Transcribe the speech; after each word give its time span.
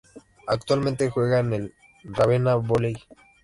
Actualmente 0.47 1.11
juega 1.11 1.41
en 1.41 1.53
el 1.53 1.75
Ravenna 2.05 2.55
Volley. 2.55 2.95